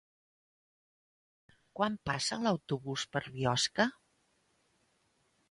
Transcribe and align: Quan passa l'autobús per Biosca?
Quan 1.79 1.99
passa 2.11 2.39
l'autobús 2.47 3.05
per 3.13 3.23
Biosca? 3.37 3.87